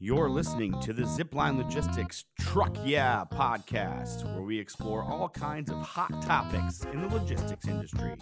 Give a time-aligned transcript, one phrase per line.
[0.00, 5.78] You're listening to the Zipline Logistics Truck Yeah podcast, where we explore all kinds of
[5.78, 8.14] hot topics in the logistics industry.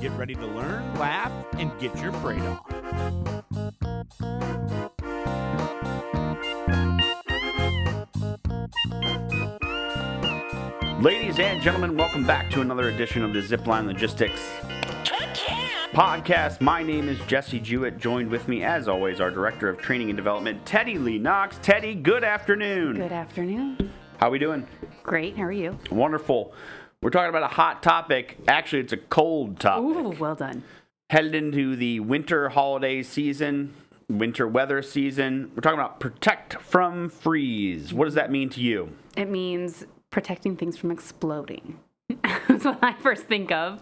[0.00, 1.30] Get ready to learn, laugh,
[1.60, 2.58] and get your freight on.
[11.00, 14.40] Ladies and gentlemen, welcome back to another edition of the Zipline Logistics
[15.92, 16.62] podcast.
[16.62, 17.98] My name is Jesse Jewett.
[17.98, 21.58] Joined with me, as always, our Director of Training and Development, Teddy Lee Knox.
[21.60, 22.96] Teddy, good afternoon.
[22.96, 23.92] Good afternoon.
[24.16, 24.66] How are we doing?
[25.02, 25.36] Great.
[25.36, 25.78] How are you?
[25.90, 26.54] Wonderful.
[27.02, 28.38] We're talking about a hot topic.
[28.48, 29.84] Actually, it's a cold topic.
[29.84, 30.64] Ooh, well done.
[31.10, 33.74] Headed into the winter holiday season,
[34.08, 35.50] winter weather season.
[35.54, 37.92] We're talking about protect from freeze.
[37.92, 38.96] What does that mean to you?
[39.14, 41.80] It means protecting things from exploding.
[42.48, 43.80] That's what I first think of.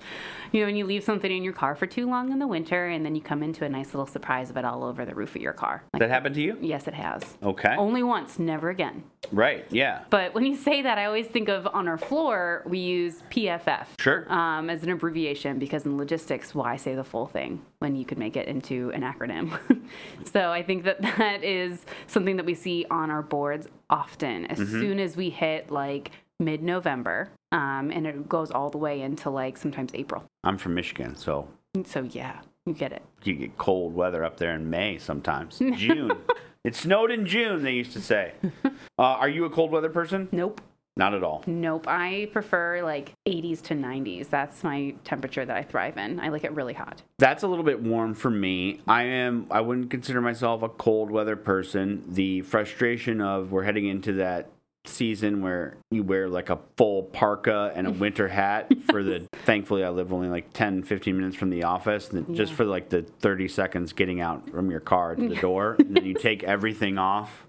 [0.53, 2.89] You know, when you leave something in your car for too long in the winter
[2.89, 5.37] and then you come into a nice little surprise of it all over the roof
[5.37, 5.85] of your car.
[5.93, 6.59] Like, That happened to you?
[6.61, 7.23] yes, it has.
[7.41, 7.77] Okay.
[7.79, 9.05] Only once, never again.
[9.31, 9.65] Right.
[9.71, 10.01] Yeah.
[10.11, 13.87] But when you say that, I always think of on our floor, we use PFF.
[14.01, 14.31] Sure.
[14.33, 18.19] Um, as an abbreviation because in logistics, why say the full thing when you could
[18.19, 19.57] make it into an acronym?
[20.33, 24.47] so I think that that is something that we see on our boards often.
[24.47, 29.01] As soon as we hit like mid November, um, and it goes all the way
[29.01, 30.25] into like sometimes April.
[30.45, 31.49] I'm from Michigan, so
[31.87, 33.03] So yeah, you get it.
[33.25, 35.59] you get cold weather up there in May sometimes.
[35.77, 36.13] June.
[36.65, 38.33] it snowed in June, they used to say.
[38.99, 40.29] Uh, are you a cold weather person?
[40.31, 40.61] Nope.
[40.95, 41.43] Not at all.
[41.47, 41.87] Nope.
[41.89, 44.29] I prefer like 80s to 90s.
[44.29, 46.21] That's my temperature that I thrive in.
[46.21, 47.01] I like it really hot.
[47.19, 48.81] That's a little bit warm for me.
[48.87, 52.05] I am I wouldn't consider myself a cold weather person.
[52.09, 54.51] The frustration of we're heading into that
[54.87, 59.85] season where you wear like a full parka and a winter hat for the thankfully
[59.85, 62.89] I live only like 10 15 minutes from the office and then just for like
[62.89, 66.43] the 30 seconds getting out from your car to the door and then you take
[66.45, 67.47] everything off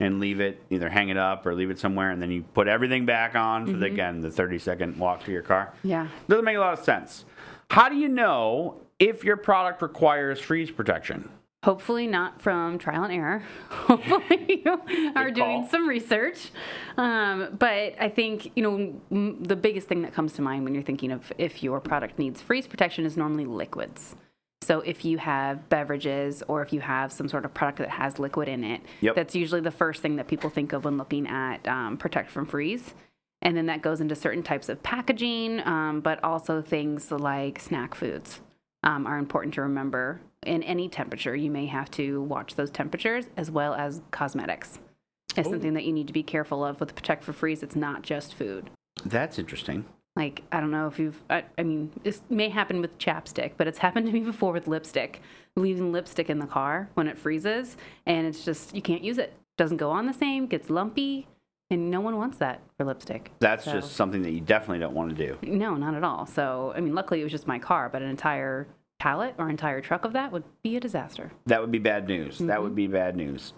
[0.00, 2.66] and leave it either hang it up or leave it somewhere and then you put
[2.66, 3.94] everything back on for the, mm-hmm.
[3.94, 5.72] again the 30 second walk to your car.
[5.84, 6.08] Yeah.
[6.28, 7.24] Doesn't make a lot of sense.
[7.70, 11.30] How do you know if your product requires freeze protection?
[11.64, 13.42] Hopefully not from trial and error.
[13.70, 16.50] Hopefully you are doing some research.
[16.96, 20.74] Um, but I think you know m- the biggest thing that comes to mind when
[20.74, 24.16] you're thinking of if your product needs freeze protection is normally liquids.
[24.62, 28.18] So if you have beverages or if you have some sort of product that has
[28.18, 29.14] liquid in it, Yep.
[29.16, 32.46] that's usually the first thing that people think of when looking at um, protect from
[32.46, 32.94] freeze.
[33.40, 37.94] And then that goes into certain types of packaging, um, but also things like snack
[37.96, 38.40] foods
[38.84, 40.20] um, are important to remember.
[40.44, 44.80] In any temperature, you may have to watch those temperatures as well as cosmetics.
[45.36, 45.52] It's oh.
[45.52, 47.62] something that you need to be careful of with Protect for Freeze.
[47.62, 48.70] It's not just food.
[49.04, 49.84] That's interesting.
[50.14, 53.66] Like, I don't know if you've, I, I mean, this may happen with chapstick, but
[53.66, 55.22] it's happened to me before with lipstick.
[55.56, 59.32] Leaving lipstick in the car when it freezes, and it's just, you can't use it.
[59.56, 61.28] Doesn't go on the same, gets lumpy,
[61.70, 63.32] and no one wants that for lipstick.
[63.38, 65.38] That's So- just something that you definitely don't want to do.
[65.42, 66.26] No, not at all.
[66.26, 68.66] So, I mean, luckily it was just my car, but an entire
[69.02, 71.32] pallet or entire truck of that would be a disaster.
[71.46, 72.38] That would be bad news.
[72.38, 73.52] That would be bad news.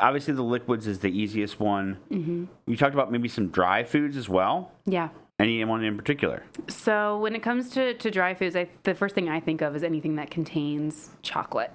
[0.00, 1.98] Obviously, the liquids is the easiest one.
[2.12, 2.44] Mm-hmm.
[2.68, 4.70] You talked about maybe some dry foods as well.
[4.86, 5.08] Yeah.
[5.40, 6.44] Anyone in particular?
[6.68, 9.74] So when it comes to, to dry foods, I, the first thing I think of
[9.74, 11.72] is anything that contains chocolate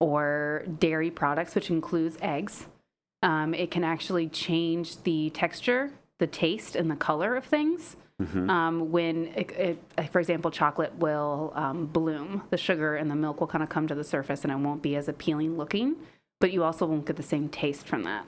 [0.00, 2.68] or dairy products, which includes eggs.
[3.22, 5.90] Um, it can actually change the texture,
[6.20, 7.96] the taste, and the color of things.
[8.50, 9.50] Um, when, it,
[9.98, 13.68] it, for example, chocolate will um, bloom, the sugar and the milk will kind of
[13.68, 15.96] come to the surface, and it won't be as appealing looking.
[16.40, 18.26] But you also won't get the same taste from that.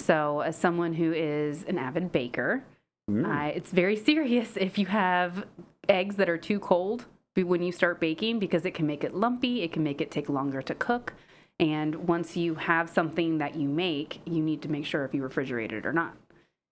[0.00, 2.64] So, as someone who is an avid baker,
[3.10, 5.44] uh, it's very serious if you have
[5.88, 7.06] eggs that are too cold
[7.44, 10.28] when you start baking because it can make it lumpy, it can make it take
[10.28, 11.14] longer to cook.
[11.60, 15.22] And once you have something that you make, you need to make sure if you
[15.22, 16.16] refrigerate it or not.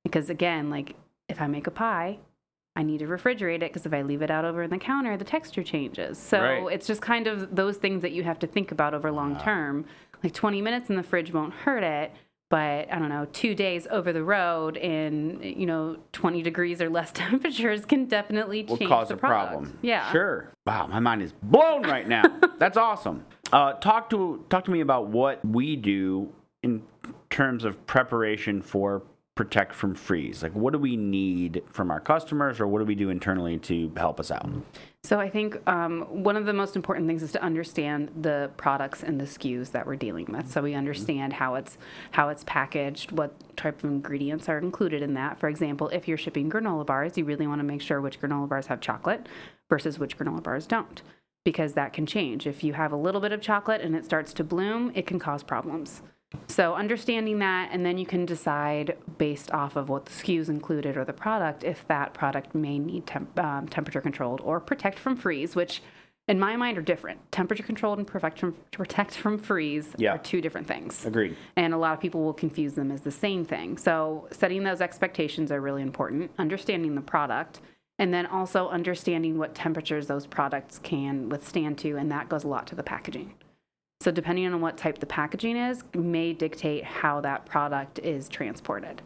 [0.04, 0.94] Because again, like
[1.28, 2.18] if I make a pie,
[2.76, 5.16] I need to refrigerate it because if I leave it out over in the counter,
[5.16, 6.18] the texture changes.
[6.18, 6.72] So Right.
[6.74, 9.86] it's just kind of those things that you have to think about over long term.
[10.22, 12.12] Like 20 minutes in the fridge won't hurt it,
[12.50, 16.88] but I don't know, two days over the road in you know 20 degrees or
[16.90, 19.52] less temperatures can definitely Will change cause the a product.
[19.52, 19.78] problem.
[19.82, 20.12] Yeah.
[20.12, 20.52] Sure.
[20.66, 22.24] Wow, my mind is blown right now.
[22.58, 23.24] That's awesome.
[23.52, 26.32] Uh, talk to talk to me about what we do
[26.62, 26.82] in
[27.30, 29.02] terms of preparation for
[29.36, 30.42] protect from freeze.
[30.42, 33.92] Like, what do we need from our customers, or what do we do internally to
[33.96, 34.48] help us out?
[35.04, 39.02] So I think um, one of the most important things is to understand the products
[39.02, 40.50] and the SKUs that we're dealing with.
[40.50, 41.76] So we understand how it's
[42.12, 45.38] how it's packaged, what type of ingredients are included in that.
[45.38, 48.48] For example, if you're shipping granola bars, you really want to make sure which granola
[48.48, 49.28] bars have chocolate
[49.68, 51.02] versus which granola bars don't,
[51.44, 52.46] because that can change.
[52.46, 55.18] If you have a little bit of chocolate and it starts to bloom, it can
[55.18, 56.00] cause problems.
[56.48, 60.96] So understanding that, and then you can decide based off of what the SKUs included
[60.96, 65.16] or the product if that product may need temp- um, temperature controlled or protect from
[65.16, 65.82] freeze, which
[66.28, 67.20] in my mind are different.
[67.30, 70.14] Temperature controlled and protect from, protect from freeze Yeah.
[70.14, 71.06] are two different things.
[71.06, 71.36] Agreed.
[71.56, 73.76] And a lot of people will confuse them as the same thing.
[73.78, 77.60] So, setting those expectations are really important, understanding the product,
[77.98, 81.96] and then also understanding what temperatures those products can withstand to.
[81.96, 83.34] And that goes a lot to the packaging.
[84.00, 89.02] So, depending on what type the packaging is, may dictate how that product is transported.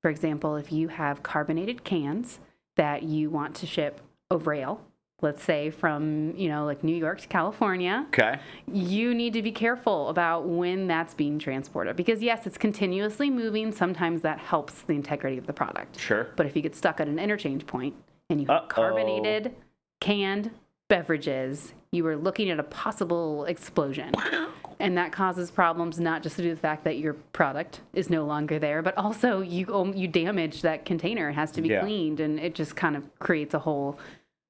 [0.00, 2.38] For example, if you have carbonated cans
[2.76, 4.00] that you want to ship
[4.30, 4.80] over rail,
[5.20, 8.38] let's say from, you know, like New York to California, Okay.
[8.72, 13.72] you need to be careful about when that's being transported because yes it's continuously moving
[13.72, 16.28] sometimes that helps the integrity of the product Sure.
[16.36, 17.96] but if you get stuck at an interchange point
[18.30, 18.66] and you have Uh-oh.
[18.68, 19.56] carbonated
[20.00, 20.52] canned
[20.88, 24.12] beverages you are looking at a possible explosion
[24.80, 28.24] and that causes problems not just due to the fact that your product is no
[28.24, 31.80] longer there but also you um, you damage that container it has to be Yeah.
[31.80, 33.98] cleaned and it just kind of creates a whole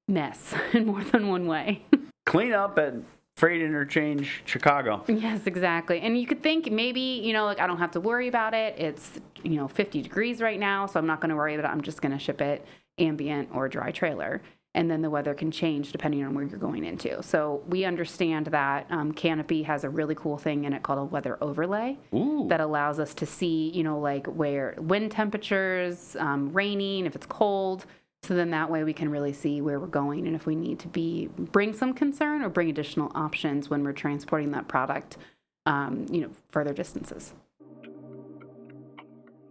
[0.07, 1.83] mess in more than one way
[2.27, 2.93] Clean up at
[3.39, 5.03] Freight Interchange, Chicago.
[5.09, 6.01] Yes, exactly.
[6.01, 8.75] And you could think maybe, you know, like I don't have to worry about it.
[8.77, 11.73] It's, you know, 50 degrees right now, so I'm not going to worry about it.
[11.73, 12.67] I'm just going to ship it
[12.99, 14.43] ambient or dry trailer.
[14.75, 17.23] And then the weather can change depending on where you're going into.
[17.23, 21.05] So we understand that um, Canopy has a really cool thing in it called a
[21.05, 22.47] weather overlay Ooh.
[22.49, 27.27] that allows us to see, you know, like where wind temperatures, um, raining, if it's
[27.27, 27.87] cold.
[28.23, 30.79] So then that way we can really see where we're going and if we need
[30.81, 35.17] to be bring some concern or bring additional options when we're transporting that product,
[35.67, 37.33] um, you know, further distances.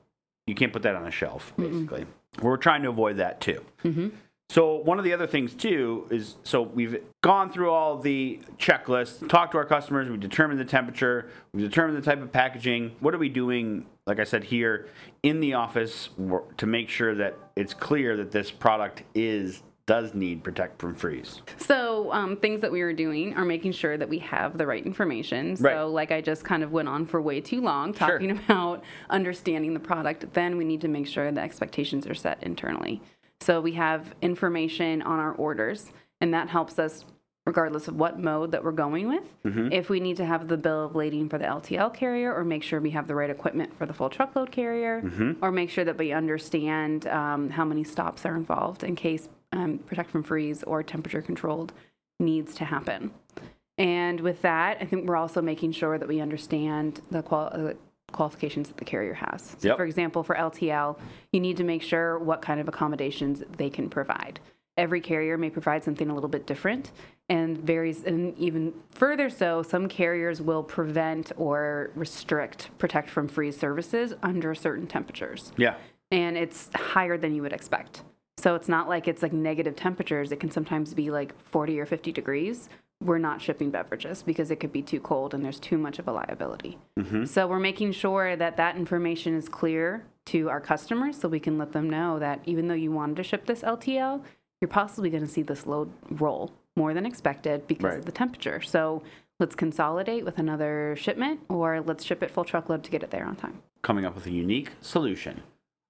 [0.45, 1.53] You can't put that on a shelf.
[1.57, 2.05] Basically,
[2.41, 3.65] we're trying to avoid that too.
[4.49, 9.27] So one of the other things too is so we've gone through all the checklists,
[9.27, 12.95] talked to our customers, we determined the temperature, we determined the type of packaging.
[13.01, 13.85] What are we doing?
[14.05, 14.87] Like I said here
[15.21, 16.09] in the office
[16.57, 21.41] to make sure that it's clear that this product is does need protect from freeze.
[21.57, 24.85] So, um, things that we were doing are making sure that we have the right
[24.85, 25.55] information.
[25.55, 25.81] So, Right.
[25.81, 28.07] like I just kind of went on for way too long Sure.
[28.09, 32.43] talking about understanding the product, then we need to make sure the expectations are set
[32.43, 33.01] internally.
[33.39, 35.91] So, we have information on our orders,
[36.21, 37.05] and that helps us
[37.45, 39.23] regardless of what mode that we're going with.
[39.71, 42.61] If we need to have the bill of lading for the LTL carrier, or make
[42.61, 45.01] sure we have the right equipment for the full truckload carrier,
[45.41, 49.77] or make sure that we understand um, how many stops are involved in case um,
[49.77, 51.71] protect from freeze or temperature controlled
[52.19, 53.11] needs to happen.
[53.77, 57.73] And with that, I think we're also making sure that we understand the qual- uh,
[58.17, 59.55] qualifications that the carrier has.
[59.59, 59.77] So, Yep.
[59.77, 60.97] for example, for LTL,
[61.31, 64.39] you need to make sure what kind of accommodations they can provide.
[64.75, 66.91] Every carrier may provide something a little bit different
[67.29, 73.57] and varies, and even further so, some carriers will prevent or restrict protect from freeze
[73.57, 75.75] services under certain temperatures Yeah.
[76.11, 78.03] and it's higher than you would expect.
[78.37, 80.31] So it's not like it's like negative temperatures.
[80.31, 82.69] It can sometimes be like 40 or 50 degrees.
[83.03, 86.07] We're not shipping beverages because it could be too cold and there's too much of
[86.07, 86.77] a liability.
[86.99, 87.25] Mm-hmm.
[87.25, 91.57] So we're making sure that that information is clear to our customers so we can
[91.57, 94.21] let them know that even though you wanted to ship this LTL,
[94.61, 97.99] you're possibly going to see this load roll more than expected because Right.
[97.99, 98.61] of the temperature.
[98.61, 99.03] So
[99.39, 103.25] let's consolidate with another shipment or let's ship it full truckload to get it there
[103.25, 103.61] on time.
[103.83, 105.41] Coming up with a unique solution.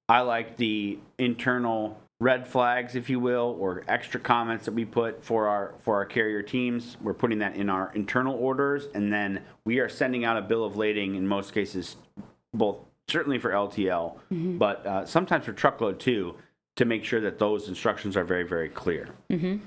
[0.09, 5.23] I like the internal red flags, if you will, or extra comments that we put
[5.23, 6.97] for our for our carrier teams.
[7.01, 10.63] We're putting that in our internal orders, and then we are sending out a bill
[10.63, 11.95] of lading in most cases,
[12.53, 14.17] both certainly for LTL,
[14.57, 16.35] but uh, sometimes for truckload too.
[16.75, 19.09] to make sure that those instructions are very, very clear.
[19.31, 19.65] Mm-hmm.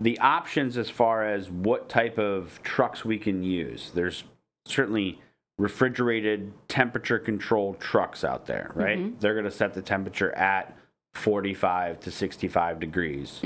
[0.00, 4.22] The options as far as what type of trucks we can use, there's
[4.64, 5.20] certainly
[5.58, 9.20] refrigerated, temperature controlled trucks out there, right?
[9.20, 10.76] They're going to set the temperature at
[11.18, 13.40] 45 to 65 degrees.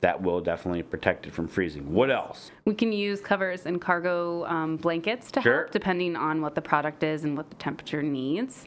[0.00, 1.92] That will definitely protect it from freezing.
[1.92, 2.50] What else?
[2.64, 5.62] We can use covers and cargo um, blankets to Sure.
[5.62, 8.66] help, depending on what the product is and what the temperature needs.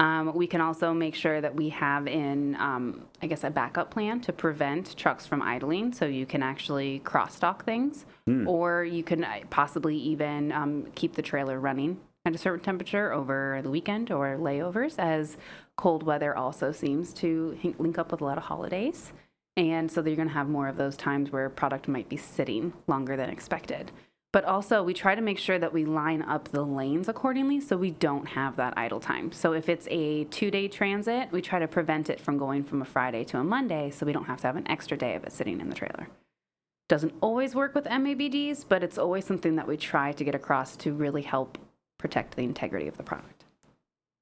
[0.00, 3.90] Um, we can also make sure that we have in, um, I guess, a backup
[3.92, 8.04] plan to prevent trucks from idling, so you can actually cross stock things,
[8.46, 13.12] or you can uh, possibly even um, keep the trailer running at a certain temperature
[13.12, 15.36] over the weekend or layovers, as
[15.76, 19.12] cold weather also seems to link up with a lot of holidays.
[19.56, 22.72] And so you're going to have more of those times where product might be sitting
[22.86, 23.92] longer than expected.
[24.32, 27.76] But also, we try to make sure that we line up the lanes accordingly so
[27.76, 29.30] we don't have that idle time.
[29.30, 32.82] So if it's a two day transit, we try to prevent it from going from
[32.82, 35.22] a Friday to a Monday so we don't have to have an extra day of
[35.22, 36.08] it sitting in the trailer.
[36.88, 40.76] Doesn't always work with MABDs, but it's always something that we try to get across
[40.78, 41.56] to really help
[42.04, 43.44] protect the integrity of the product.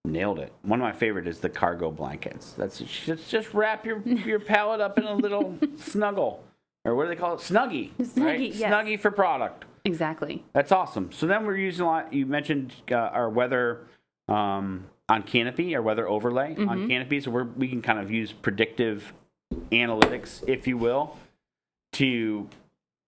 [0.05, 0.53] Nailed it.
[0.63, 2.53] One of my favorite is the cargo blankets.
[2.53, 6.45] That's just just wrap your your pallet up in a little snuggle,
[6.85, 7.41] or what do they call it?
[7.41, 7.91] Snuggie.
[7.99, 8.39] right?
[8.39, 8.73] Snuggie, yes.
[8.73, 9.65] Snuggie for product.
[9.85, 10.45] Exactly.
[10.53, 11.11] That's awesome.
[11.11, 12.13] So then we're using a lot.
[12.13, 13.81] You mentioned uh, our weather
[14.29, 17.21] um, on Canopy, our weather overlay on Canopy.
[17.21, 19.13] So we're, we can kind of use predictive
[19.73, 21.17] analytics, if you will,
[21.95, 22.49] to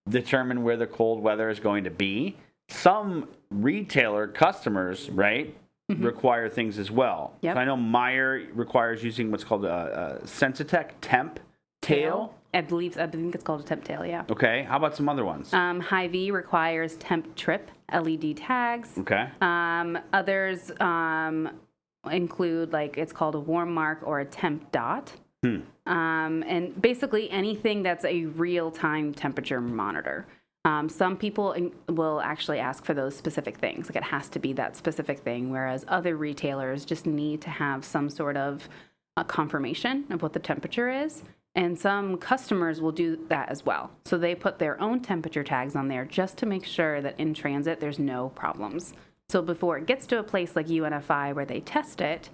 [0.09, 2.37] determine where the cold weather is going to be.
[2.69, 5.57] Some retailer customers, right,
[5.89, 7.35] require things as well.
[7.43, 7.57] Yep.
[7.57, 11.41] So I know Meijer requires using what's called a, a Sensitech temp
[11.83, 12.35] tail.
[12.55, 14.25] I believe I think it's called a TempTale, yeah.
[14.31, 14.63] Okay.
[14.63, 15.53] How about some other ones?
[15.53, 18.91] Um, Hy-Vee requires temp trip LED tags.
[18.99, 19.29] okay.
[19.41, 21.51] Um, others um,
[22.11, 25.13] include like it's called a WarmMark or a temp dot.
[25.45, 30.27] Um, and basically anything that's a real time temperature monitor.
[30.65, 31.55] Um, some people
[31.89, 33.89] will actually ask for those specific things.
[33.89, 37.85] Like it has to be that specific thing, whereas other retailers just need to have
[37.85, 38.69] some sort of
[39.17, 41.23] a confirmation of what the temperature is.
[41.55, 43.91] And some customers will do that as well.
[44.07, 47.33] So they put their own temperature tags on there just to make sure that in
[47.33, 48.95] transit there's no problems.
[49.29, 52.31] So before it gets to a place like UNFI where they test it,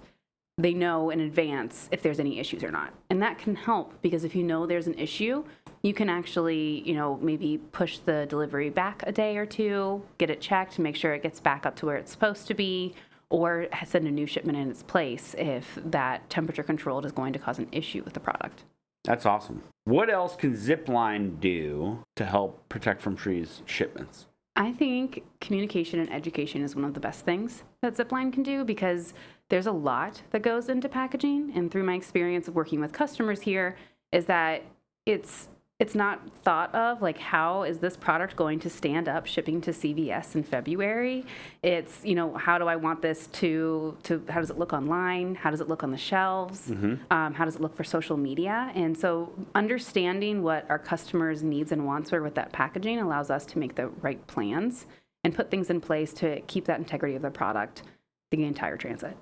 [0.57, 2.93] they know in advance if there's any issues or not.
[3.09, 5.43] And that can help because if you know there's an issue,
[5.83, 10.29] you can actually, you know, maybe push the delivery back a day or two, get
[10.29, 12.93] it checked, make sure it gets back up to where it's supposed to be,
[13.29, 17.39] or send a new shipment in its place if that temperature controlled is going to
[17.39, 18.63] cause an issue with the product.
[19.05, 19.63] That's awesome.
[19.85, 24.27] What else can Zipline do to help protect from freeze shipments?
[24.55, 28.63] I think communication and education is one of the best things that Zipline can do
[28.63, 29.13] because
[29.49, 31.53] there's a lot that goes into packaging.
[31.55, 33.75] And through my experience of working with customers here,
[34.11, 34.63] is that
[35.05, 35.47] it's
[35.81, 39.71] it's not thought of like how is this product going to stand up shipping to
[39.71, 41.25] CVS in February?
[41.63, 45.33] It's you know how do I want this to to how does it look online?
[45.33, 46.69] How does it look on the shelves?
[47.09, 48.71] Um, how does it look for social media?
[48.75, 53.43] And so understanding what our customers' needs and wants are with that packaging allows us
[53.47, 54.85] to make the right plans
[55.23, 57.81] and put things in place to keep that integrity of the product
[58.29, 59.17] the entire transit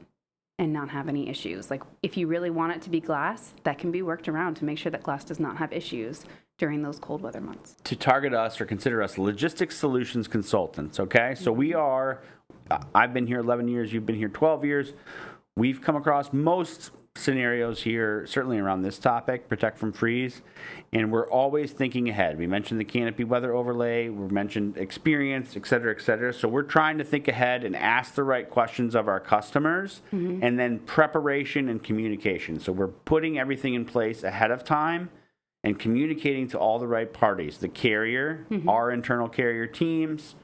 [0.59, 1.71] and not have any issues.
[1.71, 4.65] Like if you really want it to be glass, that can be worked around to
[4.65, 6.25] make sure that glass does not have issues
[6.57, 7.77] during those cold weather months.
[7.85, 11.33] To target us or consider us logistics solutions consultants, okay?
[11.33, 12.21] So we are,
[12.93, 14.93] I've been here 11 years, you've been here 12 years.
[15.55, 20.41] We've come across most scenarios here, certainly around this topic, protect from freeze,
[20.91, 22.37] and we're always thinking ahead.
[22.37, 26.33] We mentioned the Canopy weather overlay, we mentioned experience, et cetera, et cetera.
[26.33, 30.43] So we're trying to think ahead and ask the right questions of our customers, mm-hmm.
[30.43, 32.59] and then preparation and communication.
[32.59, 35.09] So we're putting everything in place ahead of time
[35.63, 38.69] and communicating to all the right parties the carrier, mm-hmm.
[38.69, 40.35] our internal carrier teams,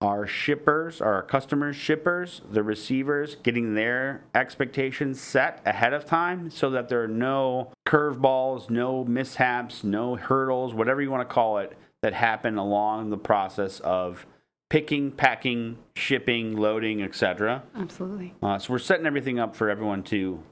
[0.00, 6.70] our shippers, our customers' shippers, the receivers, getting their expectations set ahead of time so
[6.70, 11.76] that there are no curveballs, no mishaps, no hurdles, whatever you want to call it,
[12.02, 14.24] that happen along the process of
[14.70, 17.62] picking, packing, shipping, loading, etc.
[17.76, 18.32] Absolutely.
[18.42, 20.42] Uh, so we're setting everything up for everyone to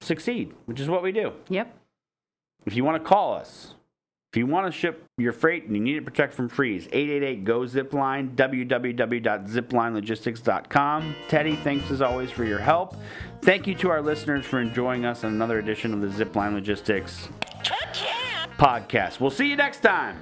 [0.00, 1.32] succeed, which is what we do.
[1.48, 1.76] Yep.
[2.66, 3.74] If you want to call us,
[4.32, 7.44] if you want to ship your freight and you need to protect from freeze, 888
[7.44, 11.16] GO ZIPLINE, www.ziplinelogistics.com.
[11.28, 12.94] Teddy, thanks as always for your help.
[13.42, 17.28] Thank you to our listeners for enjoying us on another edition of the Zipline Logistics
[18.56, 19.18] podcast.
[19.18, 20.16] We'll see you next time.